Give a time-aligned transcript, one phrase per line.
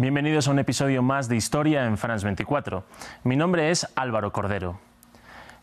[0.00, 2.84] Bienvenidos a un episodio más de Historia en France 24.
[3.24, 4.78] Mi nombre es Álvaro Cordero.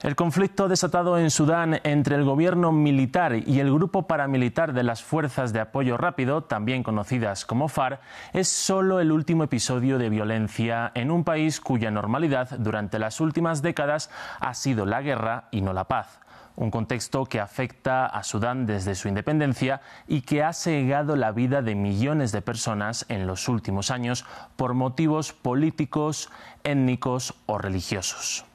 [0.01, 5.01] El conflicto desatado en Sudán entre el gobierno militar y el grupo paramilitar de las
[5.01, 8.01] Fuerzas de Apoyo Rápido, también conocidas como FARC,
[8.33, 13.61] es solo el último episodio de violencia en un país cuya normalidad durante las últimas
[13.61, 14.09] décadas
[14.41, 16.19] ha sido la guerra y no la paz
[16.55, 21.61] un contexto que afecta a Sudán desde su independencia y que ha cegado la vida
[21.61, 26.29] de millones de personas en los últimos años por motivos políticos,
[26.63, 28.45] étnicos o religiosos.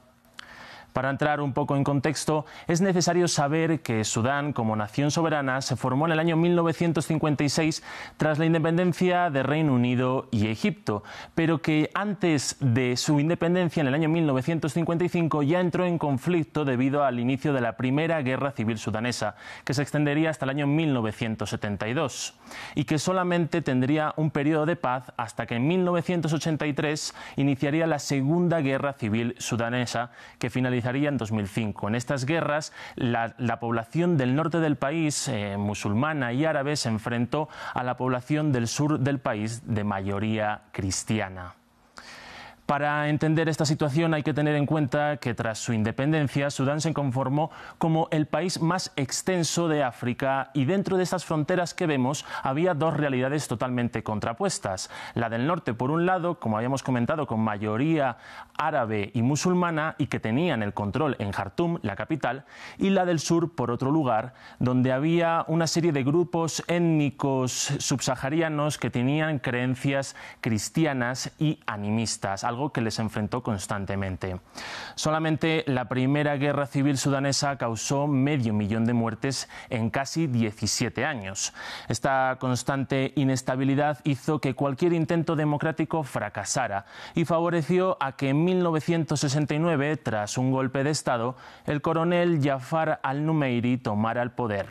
[0.92, 5.76] Para entrar un poco en contexto, es necesario saber que Sudán, como nación soberana, se
[5.76, 7.82] formó en el año 1956
[8.16, 11.04] tras la independencia de Reino Unido y Egipto,
[11.34, 17.04] pero que antes de su independencia, en el año 1955, ya entró en conflicto debido
[17.04, 22.34] al inicio de la Primera Guerra Civil Sudanesa, que se extendería hasta el año 1972,
[22.74, 28.60] y que solamente tendría un periodo de paz hasta que en 1983 iniciaría la Segunda
[28.60, 31.88] Guerra Civil Sudanesa, que finalizaría en 2005.
[31.88, 37.48] En estas guerras, la, población del norte del país, eh, musulmana y árabe, se enfrentó
[37.74, 41.59] a la población del sur del país de mayoría cristiana.
[42.70, 46.94] Para entender esta situación hay que tener en cuenta que tras su independencia Sudán se
[46.94, 52.24] conformó como el país más extenso de África y dentro de estas fronteras que vemos
[52.44, 54.88] había dos realidades totalmente contrapuestas.
[55.14, 58.18] La del norte, por un lado, como habíamos comentado, con mayoría
[58.56, 62.44] árabe y musulmana y que tenían el control en Jartum, la capital,
[62.78, 68.78] y la del sur, por otro lugar, donde había una serie de grupos étnicos subsaharianos
[68.78, 74.38] que tenían creencias cristianas y animistas, que les enfrentó constantemente.
[74.94, 81.54] Solamente la primera guerra civil sudanesa causó medio millón de muertes en casi 17 años.
[81.88, 89.96] Esta constante inestabilidad hizo que cualquier intento democrático fracasara y favoreció a que en 1969,
[89.96, 94.66] tras un golpe de Estado, el coronel Jafar al-Numeiri tomara el poder.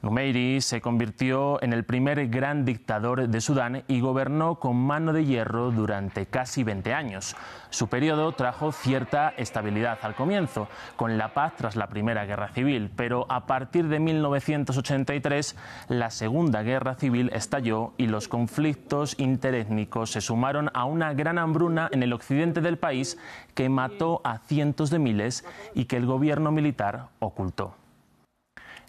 [0.00, 5.24] Numeiri se convirtió en el primer gran dictador de Sudán y gobernó con mano de
[5.24, 7.34] hierro durante casi 20 años.
[7.70, 12.92] Su periodo trajo cierta estabilidad al comienzo, con la paz tras la Primera Guerra Civil,
[12.94, 15.56] pero a partir de 1983
[15.88, 21.88] la Segunda Guerra Civil estalló y los conflictos interétnicos se sumaron a una gran hambruna
[21.90, 23.18] en el occidente del país
[23.54, 25.44] que mató a cientos de miles
[25.74, 27.74] y que el gobierno militar ocultó.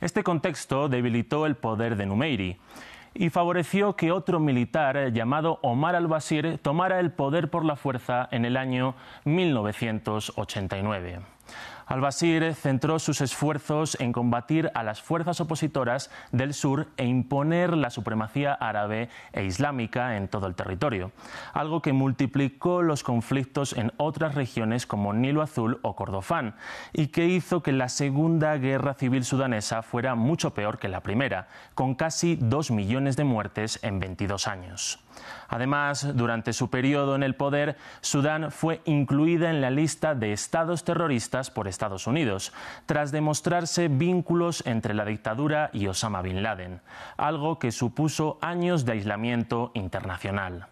[0.02, 2.58] Este contexto debilitó el poder de Numeiri
[3.14, 8.46] y favoreció que otro militar llamado Omar al-Bashir tomara el poder por la fuerza en
[8.46, 8.96] el año
[9.26, 11.20] 1989.
[11.90, 17.90] Al-Bashir centró sus esfuerzos en combatir a las fuerzas opositoras del sur e imponer la
[17.90, 21.12] supremacía árabe e islámica en todo el territorio,
[21.52, 26.54] algo que multiplicó los conflictos en otras regiones como Nilo Azul o Kordofán
[26.94, 31.48] y que hizo que la Segunda Guerra Civil Sudanesa fuera mucho peor que la primera,
[31.74, 35.00] con casi dos millones de muertes en 22 años.
[35.48, 40.84] Además, durante su periodo en el poder, Sudán fue incluida en la lista de estados
[40.84, 42.52] terroristas por Estados Unidos,
[42.86, 46.82] tras demostrarse vínculos entre la dictadura y Osama Bin Laden,
[47.16, 50.68] algo que supuso años de aislamiento internacional.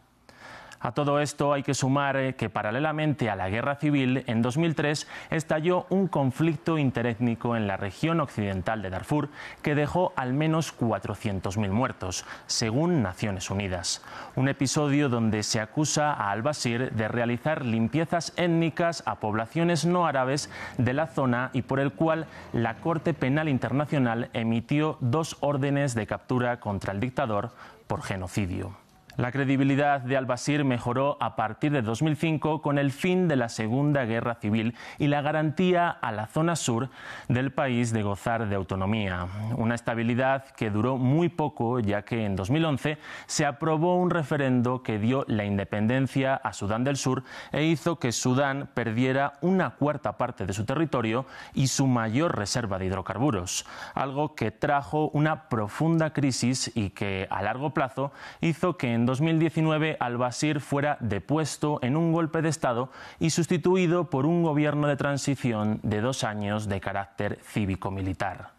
[0.87, 5.05] A todo esto hay que sumar eh, que paralelamente a la guerra civil, en 2003
[5.31, 9.27] estalló un conflicto interétnico en la región occidental de Darfur
[9.61, 14.01] que dejó al menos 400.000 muertos, según Naciones Unidas.
[14.37, 20.49] Un episodio donde se acusa a al-Bashir de realizar limpiezas étnicas a poblaciones no árabes
[20.77, 26.07] de la zona y por el cual la Corte Penal Internacional emitió dos órdenes de
[26.07, 27.51] captura contra el dictador
[27.87, 28.86] por genocidio.
[29.17, 34.05] La credibilidad de al-Bashir mejoró a partir de 2005 con el fin de la Segunda
[34.05, 36.89] Guerra Civil y la garantía a la zona sur
[37.27, 39.25] del país de gozar de autonomía.
[39.55, 44.99] Una estabilidad que duró muy poco ya que en 2011 se aprobó un referendo que
[44.99, 50.45] dio la independencia a Sudán del Sur e hizo que Sudán perdiera una cuarta parte
[50.45, 51.25] de su territorio
[51.55, 53.65] y su mayor reserva de hidrocarburos,
[53.95, 58.11] algo que trajo una profunda crisis y que a largo plazo
[58.41, 64.27] hizo que en 2019 al-Bashir fuera depuesto en un golpe de Estado y sustituido por
[64.27, 68.51] un gobierno de transición de dos años de carácter cívico-militar.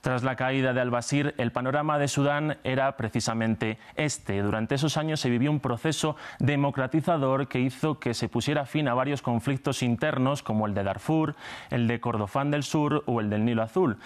[0.00, 4.40] Tras la caída de al-Bashir, el panorama de Sudán era precisamente este.
[4.40, 8.94] Durante esos años se vivió un proceso democratizador que hizo que se pusiera fin a
[8.94, 11.36] varios conflictos internos como el de Darfur,
[11.68, 13.98] el de Kordofán del Sur o el del Nilo Azul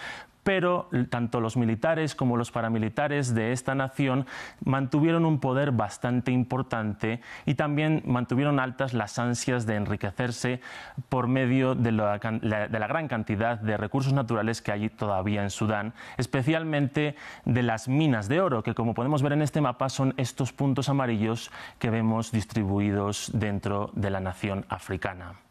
[0.45, 4.27] pero tanto los militares como los paramilitares de esta nación
[4.63, 10.61] mantuvieron un poder bastante importante y también mantuvieron altas las ansias de enriquecerse
[11.09, 17.15] por medio de la, gran cantidad de recursos naturales que hay todavía en Sudán, especialmente
[17.45, 20.89] de las minas de oro, que como podemos ver en este mapa son estos puntos
[20.89, 21.49] amarillos
[21.79, 25.44] que vemos distribuidos dentro de la nación africana.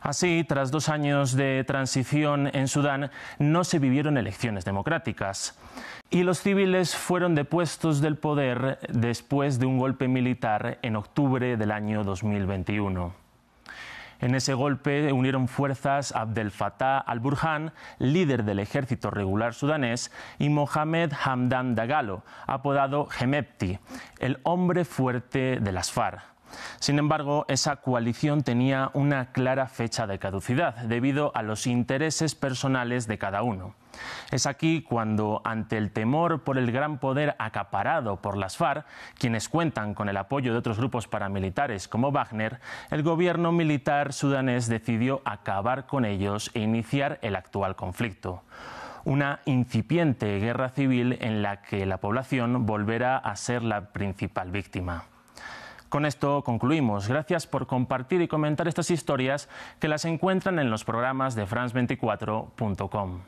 [0.00, 5.58] Así, tras dos años de transición en Sudán, no se vivieron elecciones democráticas
[6.10, 11.70] y los civiles fueron depuestos del poder después de un golpe militar en octubre del
[11.70, 13.14] año 2021.
[14.20, 21.12] En ese golpe unieron fuerzas Abdel Fattah al-Burhan, líder del ejército regular sudanés, y Mohamed
[21.24, 23.78] Hamdan Dagalo, apodado Hemepti,
[24.18, 26.20] el hombre fuerte de las FARC.
[26.78, 33.06] Sin embargo, esa coalición tenía una clara fecha de caducidad debido a los intereses personales
[33.06, 33.74] de cada uno.
[34.30, 38.86] Es aquí cuando, ante el temor por el gran poder acaparado por las FARC,
[39.18, 42.60] quienes cuentan con el apoyo de otros grupos paramilitares como Wagner,
[42.90, 48.42] el gobierno militar sudanés decidió acabar con ellos e iniciar el actual conflicto
[49.04, 55.04] una incipiente guerra civil en la que la población volverá a ser la principal víctima.
[55.90, 57.08] Con esto concluimos.
[57.08, 59.48] Gracias por compartir y comentar estas historias
[59.80, 63.20] que las encuentran en los programas de France24.com.